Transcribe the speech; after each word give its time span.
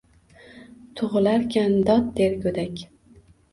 Tug’ilarkan, 1.01 1.77
dod 1.91 2.09
der 2.19 2.35
go’dak 2.49 2.85